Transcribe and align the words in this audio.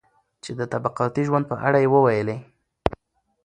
چې 0.43 0.51
د 0.59 0.61
طبقاتي 0.73 1.21
ژوند 1.27 1.45
په 1.51 1.55
اړه 1.67 1.77
يې 1.83 1.91
وويلي. 1.91 2.37